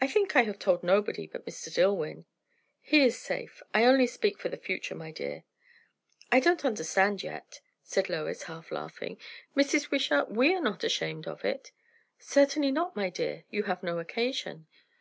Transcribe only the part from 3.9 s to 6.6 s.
speak for the future, my dear." "I